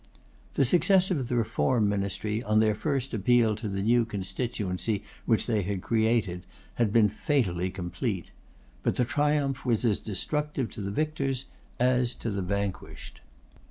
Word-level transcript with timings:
The 0.55 0.65
success 0.65 1.11
of 1.11 1.27
the 1.27 1.35
Reform 1.35 1.87
Ministry 1.87 2.41
on 2.41 2.59
their 2.59 2.73
first 2.73 3.13
appeal 3.13 3.55
to 3.57 3.69
the 3.69 3.83
new 3.83 4.03
constituency 4.03 5.03
which 5.27 5.45
they 5.45 5.61
had 5.61 5.83
created, 5.83 6.47
had 6.81 6.91
been 6.91 7.07
fatally 7.07 7.69
complete. 7.69 8.31
But 8.81 8.95
the 8.95 9.05
triumph 9.05 9.63
was 9.63 9.85
as 9.85 9.99
destructive 9.99 10.71
to 10.71 10.81
the 10.81 10.89
victors 10.89 11.45
as 11.79 12.15
to 12.15 12.31
the 12.31 12.41
vanquished. 12.41 13.21